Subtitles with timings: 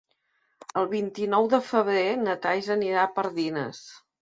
[0.81, 3.87] El vint-i-nou de febrer na Thaís anirà a Pardines.